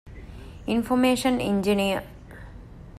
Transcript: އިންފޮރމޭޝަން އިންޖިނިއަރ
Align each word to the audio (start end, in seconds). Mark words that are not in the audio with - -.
އިންފޮރމޭޝަން 0.69 1.39
އިންޖިނިއަރ 1.45 2.03